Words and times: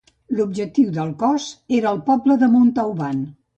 L’objectiu 0.37 0.87
del 0.95 1.11
Cos 1.19 1.45
era 1.81 1.93
el 1.93 2.01
poble 2.09 2.41
de 2.47 2.53
Montauban. 2.57 3.25